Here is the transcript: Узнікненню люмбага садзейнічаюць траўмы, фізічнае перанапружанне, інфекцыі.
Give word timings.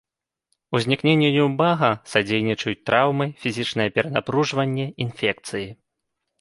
Узнікненню 0.77 1.29
люмбага 1.35 1.89
садзейнічаюць 2.15 2.75
траўмы, 2.89 3.29
фізічнае 3.45 3.89
перанапружанне, 4.01 4.91
інфекцыі. 5.09 5.67